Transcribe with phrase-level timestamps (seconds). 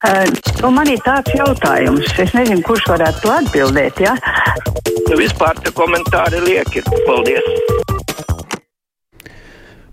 [0.00, 0.24] Uh,
[0.62, 4.00] nu, man ir tāds jautājums, es nezinu, kurš varētu to atbildēt.
[4.00, 4.14] Ja?
[5.10, 6.80] Nu, vispār tie komentāri lieki.
[7.04, 7.44] Paldies!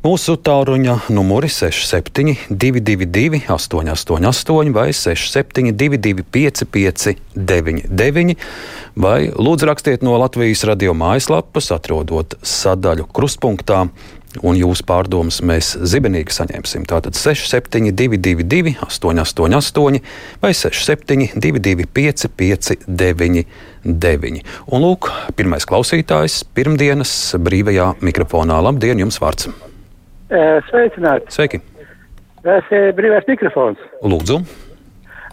[0.07, 8.37] Mūsu tāluņa numuri 6722, 888, vai 672, 559,
[8.95, 13.89] vai lūdzu rakstiet no Latvijas radio mājaslapas, atrodot sadaļu krustpunktā.
[14.45, 16.85] Un jūsu pārdomas mēs zibenīgi saņemsim.
[16.89, 20.01] Tātad 6722, 888,
[20.43, 25.03] vai 6722, 559, un lūk,
[25.37, 28.55] pirmais klausītājs pirmdienas brīvajā mikrofonā.
[28.67, 29.43] Labdien, jums vārds!
[30.69, 31.25] Sveicināti!
[31.33, 31.57] Sveiki!
[32.45, 33.79] Tas ir brīvais mikrofons.
[34.05, 34.35] Lūdzu!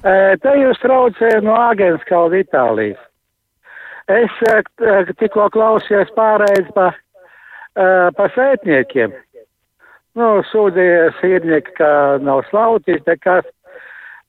[0.05, 3.01] Te jūs traucējat no Āgenskalda Itālijas.
[4.12, 4.32] Es
[5.16, 6.84] tikko klausījos pārējais pa,
[7.74, 9.14] pa sētniekiem.
[10.15, 11.91] Nu, sūdzījās īrnieki, ka
[12.23, 13.46] nav slaucīs, nekas.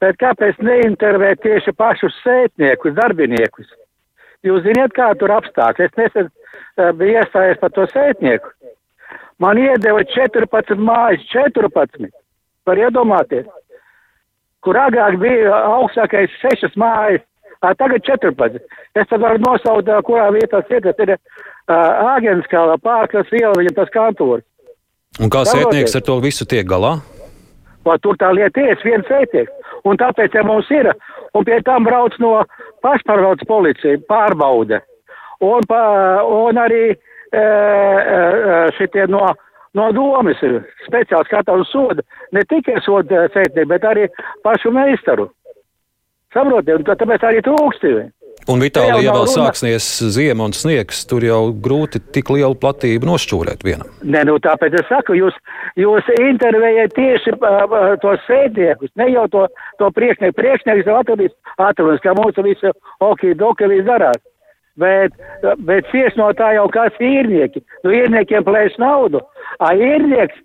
[0.04, 3.70] Bet kāpēc neintervēt tieši pašus sētniekus, darbiniekus?
[4.46, 5.88] Jūs ziniet, kā tur apstākļi.
[5.88, 6.32] Es nesen
[6.98, 8.50] biju iestājies par to sētnieku.
[9.42, 12.10] Man iedeva 14 mājas, 14.
[12.66, 13.48] Var iedomāties,
[14.66, 17.24] kur agrāk bija augstākais 6 mājas,
[17.74, 18.62] tagad 14.
[18.96, 21.16] Es tad varu nosaukt, kurā vietā sietas ir
[21.66, 24.46] Āgenskālā pārkas iela, viņam tas kantors.
[25.24, 27.00] Un kā sētnieks ar to visu tiek galā?
[27.86, 29.72] Vai tur tā lieta ir, viens sētnieks.
[29.86, 30.90] Un tāpēc, ja mums ir,
[31.34, 32.40] un pie tam brauc no
[32.86, 34.82] pašpārvaldes policija, pārbaude.
[35.46, 35.82] Un, pa,
[36.26, 36.96] un arī
[38.78, 39.26] šitie no,
[39.76, 44.08] no domas ir speciāli skatās uz sodu, ne tikai sodu sētnieku, bet arī
[44.46, 45.30] pašu meistaru.
[46.36, 47.96] Saprotiet, un tāpēc arī trūksti.
[48.52, 53.64] Un Vitālijā, ja vēl sāksies ziema un sniegs, tur jau grūti tik lielu platību nošķūrēt
[53.66, 53.90] vienam.
[54.04, 55.38] Nē, nu tāpēc es saku, jūs,
[55.82, 59.48] jūs intervējat tieši uh, tos sēdniekus, ne jau to,
[59.82, 60.38] to priekšnieku.
[60.38, 62.74] Priekšnieks jau atradīs, atradīs, kā mūsu visi
[63.08, 64.22] okī dokelī darās.
[64.76, 65.14] Bet,
[65.64, 67.64] bet cieš no tā jau kāds īrnieki.
[67.86, 69.24] Nu, īrniekiem plēš naudu.
[69.64, 70.36] A īrnieks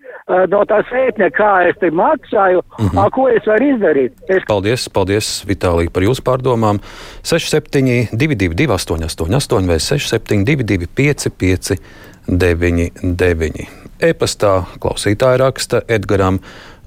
[0.50, 2.98] no tā sētnieka, kā es te maksāju, mm -hmm.
[3.02, 4.12] a ko es varu izdarīt?
[4.28, 4.42] Es...
[4.48, 6.78] Paldies, paldies, Vitālija, par jūsu pārdomām.
[7.22, 13.66] 67, 222, 888 vai 672, 559, 9.
[14.00, 16.38] E-pastā klausītāja raksta Edgaram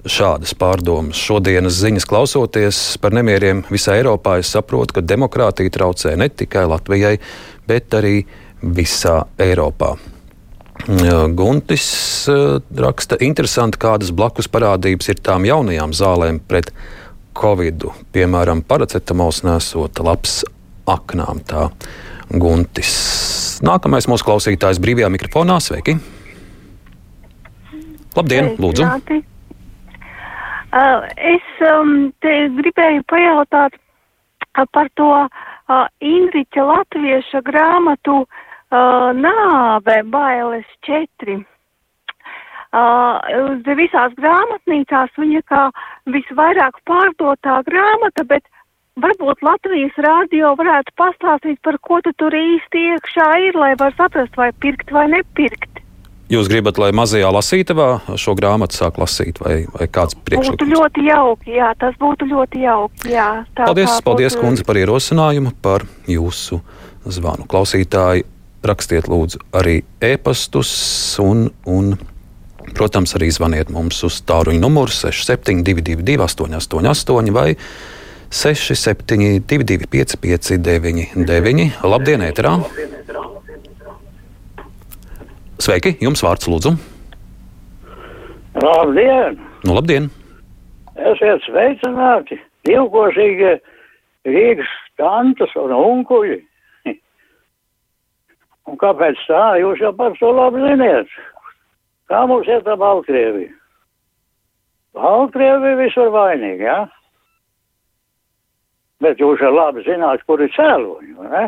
[0.06, 1.16] šādas pārdomas.
[1.16, 7.20] Šodienas ziņas klausoties par nemieriem visā Eiropā, es saprotu, ka demokrātija traucē ne tikai Latvijai,
[7.68, 8.26] bet arī
[8.62, 10.13] visā Eiropā.
[10.84, 12.28] Guntis
[12.76, 16.74] raksta, interesanti, kādas blakus parādības ir tām jaunajām zālēm pret
[17.40, 17.86] covid.
[18.12, 20.42] Piemēram, paracetamols nesot labs
[20.84, 21.40] aknām.
[21.48, 21.70] Tā
[22.28, 22.92] Guntis.
[23.64, 25.62] Nākamais mūsu klausītājs brīvajā mikrofonā.
[25.64, 25.96] Sveiki!
[28.18, 28.84] Labdien, lūdzu!
[28.84, 29.24] Sveicināti.
[30.74, 38.42] Uh, es um, gribēju pajautāt uh, par to uh, Ingriča latvieša grāmatu uh,
[38.74, 41.42] Nāve bailes četri.
[42.74, 43.22] Uh,
[43.78, 45.68] visās grāmatnīcās viņa kā
[46.10, 48.48] visvairāk pārdotā grāmata, bet
[48.98, 54.34] varbūt Latvijas rādio varētu pastāstīt, par ko tu tur īsti iekšā ir, lai var saprast,
[54.38, 55.70] vai pirkt vai nepirkt.
[56.34, 60.64] Jūs gribat, lai mazajā lasītavā šo grāmatu sāk lasīt, vai, vai kāds priekšlikums?
[60.64, 63.28] Būtu ļoti jauki, jā, tas būtu ļoti jauki, jā.
[63.54, 64.46] Tā, paldies, tā paldies, būtu...
[64.48, 66.58] kundze, par ierosinājumu, par jūsu
[67.06, 67.46] zvanu.
[67.52, 68.26] Klausītāji,
[68.68, 70.72] rakstiet lūdzu arī ēpastus
[71.24, 71.94] un, un,
[72.76, 77.50] protams, arī zvaniet mums uz tāruņa numuru 6722 888 vai
[78.34, 82.58] 672 559 Labdien, ēterā!
[85.64, 86.74] Sveiki, jums vārds lūdzu.
[88.64, 89.38] Labdien!
[89.64, 90.10] Nu, labdien!
[90.98, 92.40] Esiet sveicināti!
[92.70, 93.54] Ilgošīgi
[94.28, 96.40] Rīgas tantas un unkuļi.
[98.74, 99.44] Un kāpēc tā?
[99.62, 101.12] Jūs jau par to labi ziniet.
[102.10, 103.52] Kā mums iet ar Baltkrieviju?
[104.98, 106.78] Baltkrievija visur vainīga, jā?
[106.82, 107.02] Ja?
[109.04, 111.44] Bet jūs jau labi zināt, kur ir cēloņi, ne?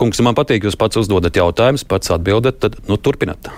[0.00, 3.50] Kungs, man patīk, jūs pats uzdodat jautājumus, pats atbildat, tad nu, turpinat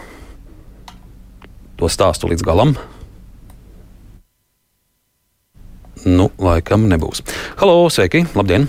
[1.78, 2.75] to stāstu līdz galam.
[6.05, 7.22] Nu, laikam nebūs.
[7.61, 8.25] Halo, sveiki!
[8.37, 8.66] Labdien!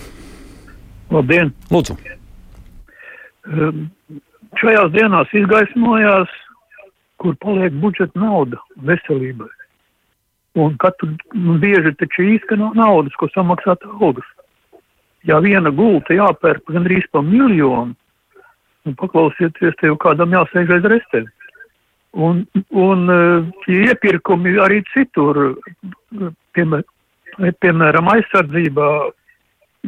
[1.11, 1.51] Labdien!
[1.71, 1.95] Lūdzu!
[1.95, 2.24] Um,
[4.61, 6.31] šajās dienās izgaismojās,
[7.21, 9.51] kur paliek budžeta nauda veselībai.
[10.59, 14.27] Un katru nu, bieži taču īsti nav naudas, ko samaksāt algas
[15.27, 17.95] ja viena gulta jāpērk gandrīz pa miljonu,
[18.85, 21.29] un paklausieties, te jau kādam jāsēž aiz restēm.
[22.25, 23.09] Un, un
[23.65, 25.57] tie iepirkumi arī citur
[26.55, 28.89] piemēram aizsardzībā,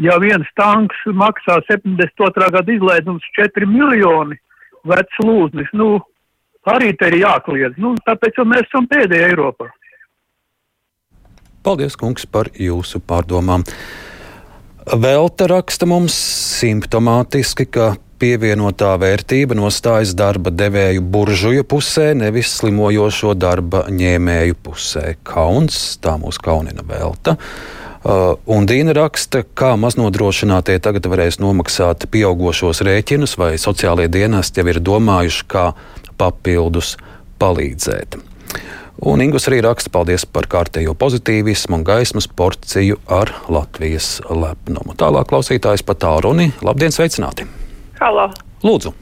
[0.03, 2.51] ja viens tanks maksā 72.
[2.53, 4.37] gada izlaidums 4 miljoni
[4.87, 5.97] vecs lūznis, nu,
[6.69, 7.77] arī te ir jākliedz.
[7.81, 9.69] Nu, tāpēc, jo mēs esam pēdējie Eiropā.
[11.67, 13.65] Paldies, kungs, par jūsu pārdomām.
[14.87, 16.15] Velta raksta mums
[16.61, 25.03] simptomātiski, ka pievienotā vērtība nostājas darba devēju buržuju pusē, nevis slimojošo darba ņēmēju pusē.
[25.27, 27.35] Kauns, tā mūs kaunina Velta.
[28.05, 34.67] Uh, un Dīna raksta, kā maznodrošinātie tagad varēs nomaksāt pieaugušos rēķinus, vai sociālie dienesti jau
[34.69, 35.71] ir domājuši, kā
[36.17, 36.95] papildus
[37.41, 38.19] palīdzēt.
[39.07, 44.95] Un Ingus arī raksta paldies par kārtējo pozitīvismu un gaismas porciju ar Latvijas lepnumu.
[44.97, 46.49] Tālāk klausītājs pat tālruni.
[46.65, 47.45] Labdien, sveicināti!
[47.99, 48.31] Halo!
[48.65, 48.93] Lūdzu!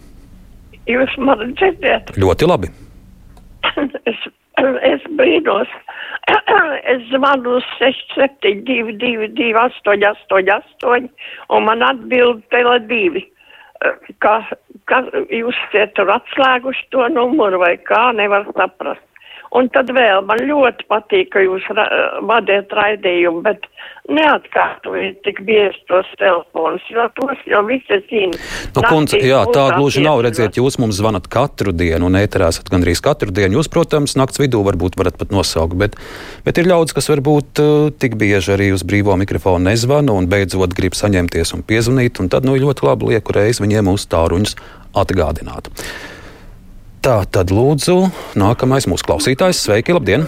[0.92, 2.12] Jūs mani dzirdat?
[2.19, 2.71] Ļoti labi!
[4.12, 4.27] es,
[4.92, 5.71] es brīnos.
[6.92, 11.10] es zvanu uz 6722, 888,
[11.50, 13.25] un man atbild tele divi.
[14.24, 14.39] Ka,
[14.89, 19.04] ka jūs esat tur atslēguši to numuru vai kā, nevar saprast.
[19.56, 21.86] Un tad vēl man ļoti patīk, ka jūs ra
[22.28, 23.68] vadiet raidījumu, bet
[24.12, 28.38] neatkārtojiet tik bieži tos telefonus, jo tos jau visi zina.
[28.75, 30.19] Nu, kundze, jā, tā gluži nav.
[30.25, 33.60] Redziet, jūs mums zvanat katru dienu un ēterā esat gandrīz katru dienu.
[33.60, 35.96] Jūs, protams, nakts vidū varbūt varat pat nosaukt, bet,
[36.46, 40.75] bet ir ļaudis, kas varbūt uh, tik bieži arī uz brīvo mikrofonu nezvana un beidzot
[40.75, 44.60] grib saņemties un piezvanīt, un tad nu ļoti labi lieku reizi viņiem uz tāruņus
[45.00, 45.72] atgādināt.
[47.06, 49.60] Tā tad lūdzu, nākamais mūsu klausītājs.
[49.62, 50.24] Sveiki, labdien!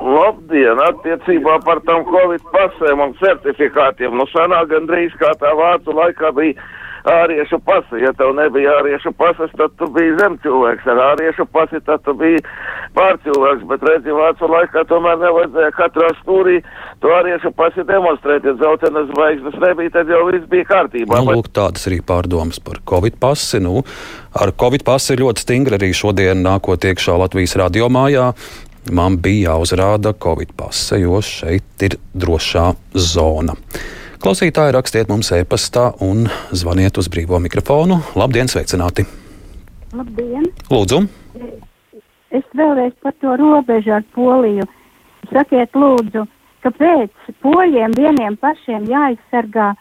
[0.00, 0.78] Labdien!
[0.86, 4.16] Attiecībā par tam Covid pasēm un certifikātiem.
[4.16, 6.56] Nu, sanāk gandrīz kā tā vācu laikā bija
[7.08, 8.00] āriešu pasi.
[8.02, 10.86] Ja tev nebija āriešu pasas, tad tu biji zemcilvēks.
[10.92, 12.42] Ar āriešu pasi tad tu biji
[12.96, 13.66] pārcilvēks.
[13.70, 16.58] Bet redzi, vācu laikā tomēr nevajadzēja katrā stūrī
[17.02, 18.46] to āriešu pasi demonstrēt.
[18.46, 21.22] Ja dzeltenas zvaigznes nebija, tad jau viss bija kārtībā.
[21.22, 23.62] Nu, lūk, tādas arī pārdomas par Covid pasi.
[23.62, 23.82] Nu,
[24.38, 28.32] ar Covid pasi ir ļoti stingri arī šodien nākot iekšā Latvijas radiomājā.
[28.90, 33.54] Man bija jāuzrāda Covid pase, jo šeit ir drošā zona.
[34.22, 37.96] Klausītāji rakstiet mums e-pastā un zvaniet uz brīvo mikrofonu.
[38.14, 39.02] Labdien, sveicināti!
[39.98, 40.44] Labdien!
[40.70, 41.00] Lūdzu!
[42.30, 44.62] Es vēlreiz par to robežu ar Poliju.
[45.32, 46.22] Sakiet, lūdzu,
[46.62, 49.72] kāpēc poļiem vieniem pašiem jāizsargā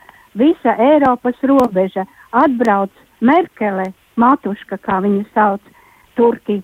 [0.41, 2.07] visa Eiropas robeža?
[2.33, 5.61] Atbrauc Merkele, Matuška, kā viņu sauc,
[6.17, 6.63] Turki,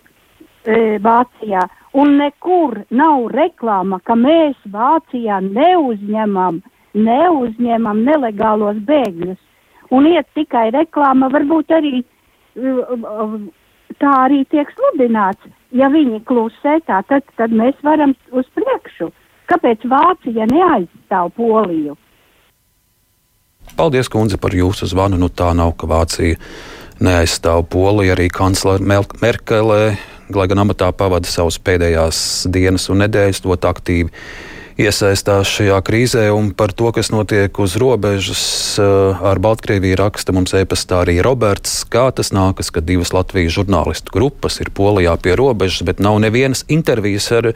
[0.65, 1.62] e, Vācijā,
[1.94, 6.57] un nekur nav reklāma, ka mēs Vācijā neuzņemam,
[6.97, 9.39] neuzņemam nelegālos bēgļus.
[9.95, 12.01] Un iet tikai reklāma, varbūt arī
[14.01, 15.53] tā arī tiek sludināts.
[15.75, 19.11] Ja viņi klusē, tā, tad, tad mēs varam uz priekšu.
[19.47, 21.95] Kāpēc Vācija neaizstāv Poliju?
[23.77, 25.19] Paldies, kundze, par jūsu zvanu.
[25.19, 26.39] Nu, tā nav, ka Vācija
[27.03, 28.15] neaizstāv Poliju.
[28.15, 28.83] Arī kanclere
[29.21, 29.97] Merkele,
[30.35, 32.19] lai gan amatā pavada savas pēdējās
[32.51, 34.13] dienas un nedēļas, ļoti aktīvi
[34.77, 38.44] iesaistās šajā krīzē un par to, kas notiek uz robežas
[38.77, 41.81] eh, ar Baltkrieviju, raksta mums e-pastā arī Roberts.
[41.89, 46.63] Kā tas nākas, ka divas Latvijas žurnālistu grupas ir Polijā pie robežas, bet nav nevienas
[46.69, 47.56] intervijas ar eh,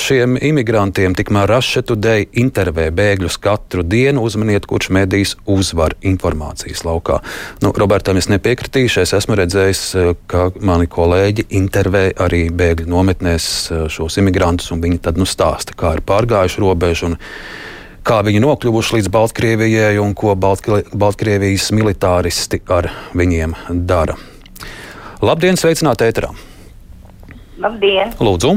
[0.00, 1.14] šiem imigrantiem.
[1.14, 4.26] Tikmēr Russia Today intervē bēgļus katru dienu.
[4.26, 7.20] Uzmaniet, kurš medijs uzvar informācijas laukā.
[7.62, 9.04] Nu, Robertam es nepiekritīšu.
[9.06, 13.48] Es esmu redzējis, eh, ka mani kolēģi intervē arī bēgļu nometnēs
[13.94, 17.16] šos imigrantus, un viņi tad nu stāsta, kā ir pārējais pārgājuši robežu un
[18.04, 23.54] kā viņi nokļuvuši līdz Baltkrievijai un ko Baltkrievijas militāristi ar viņiem
[23.88, 24.16] dara.
[25.24, 26.32] Labdien, sveicināti ēterā!
[27.60, 28.12] Labdien!
[28.20, 28.56] Lūdzu!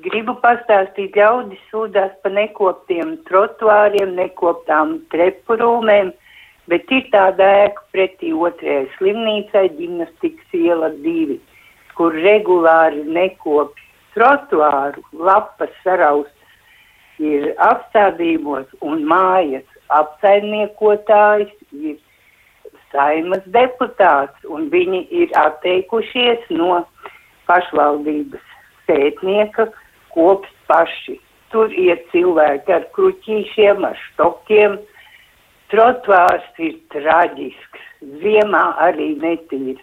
[0.00, 6.12] Gribu pastāstīt, ļaudis sūdzās par nekoptiem trotuāriem, nekoptām trepurūmēm,
[6.72, 11.36] bet ir tāda ēka pretī otrajai slimnīcai, ģimnastikas iela divi,
[11.96, 13.76] kur regulāri nekop
[14.14, 16.40] trotuāru lapas saraustas
[17.20, 19.66] ir apstādījumos un mājas
[20.00, 21.98] apsaimniekotājs ir
[22.92, 26.84] saimas deputāts un viņi ir atteikušies no
[27.50, 28.46] pašvaldības
[28.86, 29.68] sētnieka
[30.14, 31.18] kops paši.
[31.50, 34.76] Tur iet cilvēki ar kruķīšiem, ar štokiem.
[35.70, 37.82] Trotuārs ir traģisks,
[38.22, 39.78] ziemā arī netīri.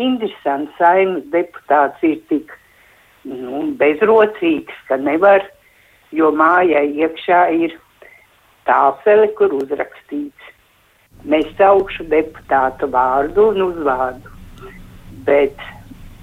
[0.00, 2.52] Interesants saimas deputāts ir tik
[3.30, 5.44] nu, bezrocīgs, ka nevar,
[6.14, 7.76] jo mājai iekšā ir
[8.68, 10.52] tāfele, kur uzrakstīts.
[11.30, 14.36] Mēs saukšu deputātu vārdu un uzvārdu,
[15.26, 15.58] bet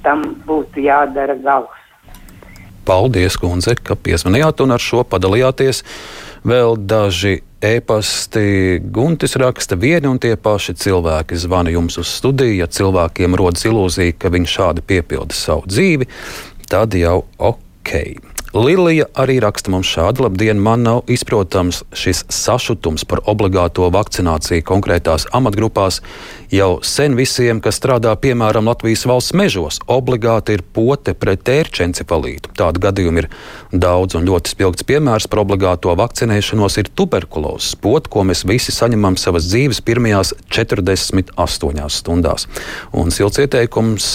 [0.06, 1.84] tam būtu jādara gals.
[2.88, 5.84] Paldies, kundze, ka piezvanījāt un ar šo padalījāties.
[6.48, 12.62] Vēl daži e-pasti Guntis raksta, vieni un tie paši cilvēki zvana jums uz studiju.
[12.62, 16.08] Ja cilvēkiem rodas ilūzija, ka viņi šādi piepilda savu dzīvi,
[16.70, 17.94] tad jau ok.
[18.58, 25.28] Lilija arī raksta mums šādu: Labdien, man nav izprotams šis sašutums par obligāto vakcināciju konkrētās
[25.36, 26.00] amatgrupās.
[26.52, 32.54] Jau sen visiem, kas strādā piemēram Latvijas valsts mežos, obligāti ir pote pret ērčencefalītu.
[32.58, 33.30] Tādu gadījumu ir
[33.76, 39.20] daudz un ļoti spilgts piemērs par obligāto vakcinēšanos ir tuberkulozes pote, ko mēs visi saņemam
[39.20, 42.48] savas dzīves pirmajās 48 stundās.
[42.96, 44.08] Un silts ieteikums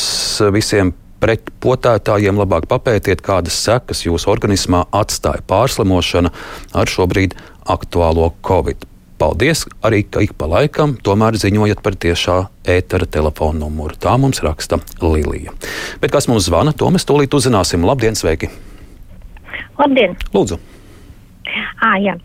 [0.57, 6.33] visiem pret potētājiem labāk papētiet, kādas sekas jūsu organismā atstāja pārslimošana
[6.75, 7.37] ar šobrīd
[7.71, 8.89] aktuālo Covid.
[9.23, 12.41] Paldies arī, ka ik pa laikam tomēr ziņojat par tiešā
[12.75, 13.95] ētera telefona numuru.
[13.95, 15.55] Tā mums raksta Lilija.
[16.03, 17.87] Bet kas mums zvana, to mēs tūlīt uzzināsim.
[17.87, 18.51] Labdien, sveiki!
[19.79, 20.19] Labdien!
[20.35, 20.59] Lūdzu!
[21.83, 22.17] À, jā.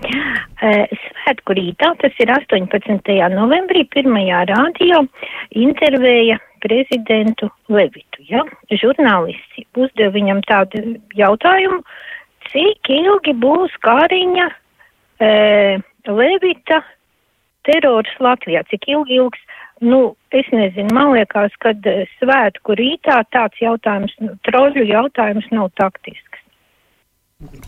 [1.28, 3.10] Svētku rītā, tas ir 18.
[3.34, 5.02] novembrī, pirmajā rādio
[5.52, 8.24] intervēja prezidentu Levitu.
[8.30, 8.46] Ja?
[8.72, 11.82] Žurnālisti uzdeva viņam tādu jautājumu,
[12.48, 14.48] cik ilgi būs Kāriņa
[15.20, 15.34] e,
[16.08, 16.80] Levita
[17.68, 19.44] terors Latvijā, cik ilgi ilgs.
[19.84, 21.76] Nu, es nezinu, man liekas, ka
[22.22, 24.16] svētku rītā tāds jautājums,
[24.48, 26.27] troļu jautājums nav taktisks.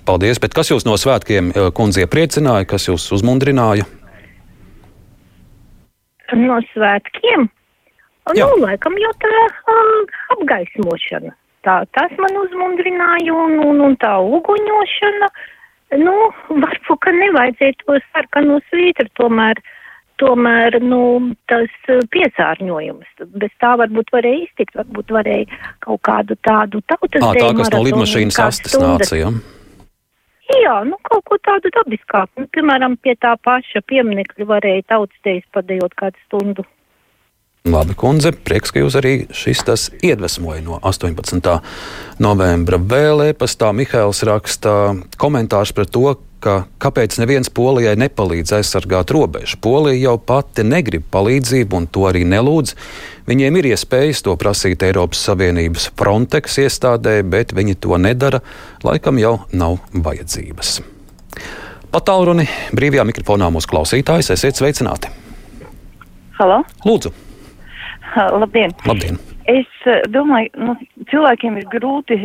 [0.06, 3.86] Paldies, bet kas jūs no svētkiem, kundze, iepriecināja, kas jūs uzmundrināja?
[6.34, 7.46] No svētkiem?
[8.38, 8.46] Jā.
[8.46, 11.36] Nu, laikam jau tā uh, apgaismošana.
[11.66, 15.30] Tā, tas man uzmundrināja un, un, un tā uguņošana.
[16.02, 16.16] Nu,
[16.50, 19.62] varbūt, ka nevajadzēja to sarkanu svītru, tomēr,
[20.22, 21.02] tomēr, nu,
[21.50, 21.70] tas
[22.14, 23.26] piesārņojums.
[23.42, 27.22] Bez tā varbūt varēja iztikt, varbūt varēja kaut kādu tādu tautas.
[27.22, 29.34] Ā, tā, kas no lidmašīnas astes nāca, jā.
[30.50, 32.42] Jā, nu, kaut ko tādu dabiskāku.
[32.42, 36.66] Nu, piemēram, pie tā paša pieminekļa varēja tautas tejas padējot kādu stundu.
[37.70, 41.52] Labi, kundze, prieks, ka jūs arī šis tas iedvesmoja no 18.
[42.24, 42.80] novembra.
[42.80, 44.74] Vēl e-pastā Mihails raksta
[45.22, 49.60] komentārs par to, ka kāpēc neviens Polijai nepalīdz aizsargāt robežu.
[49.62, 52.76] Polija jau pati negrib palīdzību un to arī nelūdz.
[53.30, 58.42] Viņiem ir iespējas to prasīt Eiropas Savienības Frontex iestādē, bet viņi to nedara.
[58.88, 60.80] Laikam jau nav vajadzības.
[61.94, 65.10] Patālruni brīvajā mikrofonā mūsu klausītājs esiet sveicināti.
[66.40, 66.64] Halo?
[66.86, 67.12] Lūdzu!
[68.16, 68.74] Labdien!
[68.86, 69.20] Labdien.
[69.50, 69.70] Es
[70.14, 70.74] domāju, nu,
[71.10, 72.18] cilvēkiem ir grūti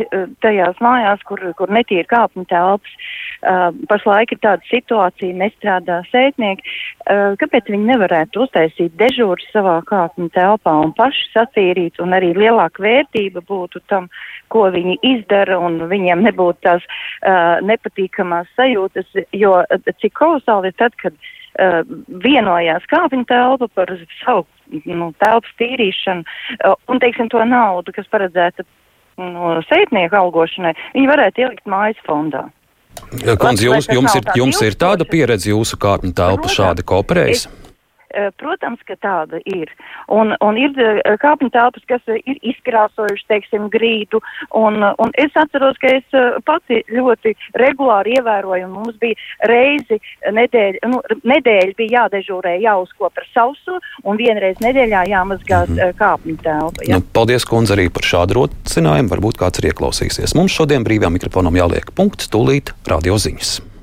[0.45, 2.97] tajās mājās, kur, kur netīra kāpņu telpas.
[3.45, 6.65] Uh, pašlaik ir tāda situācija, nestrādā sētnieki.
[7.05, 12.83] Uh, kāpēc viņi nevarētu uztaisīt dežūru savā kāpņu telpā un paši satīrīt, un arī lielāka
[12.85, 14.09] vērtība būtu tam,
[14.53, 19.57] ko viņi izdara, un viņiem nebūtu tās uh, nepatīkamās sajūtas, jo
[20.01, 21.33] cik kolosāli ir tad, kad uh,
[22.25, 23.93] vienojās kāpņu telpa par
[24.23, 24.45] savu
[24.85, 26.25] nu, telpas tīrīšanu
[26.89, 28.65] un, teiksim, to naudu, kas paredzēta
[29.21, 32.47] no sētnieku algošanai, viņi varētu ielikt mājas fondā.
[33.39, 37.45] Kundze, jums, jums, ir, jums ir tāda pieredze jūsu kāpņu telpa šādi kooperējas?
[37.45, 37.64] Es,
[38.39, 39.71] protams, ka tāda ir.
[40.11, 44.21] Un, un ir eh, kāpņu telpas, kas ir izkrāsojuši, teiksim, grīdu.
[44.55, 48.69] Un, un es atceros, ka es eh, pati ļoti regulāri ievēroju.
[48.71, 49.17] Mums bija
[49.51, 55.99] reizi nedēļa, nu, nedēļa bija jādežūrē, jāuzkop ar sausu, un vienreiz nedēļā jāmazgā mm -hmm.
[56.01, 56.87] kāpņu telpa.
[56.87, 56.99] Ja?
[56.99, 59.11] Nu, paldies, kundze, arī par šādu rocinājumu.
[59.15, 60.35] Varbūt kāds ir ieklausīsies.
[60.35, 63.74] Mums šodien brīvajām mikrofonam jāliek punkts, tūlīt radio ziņas.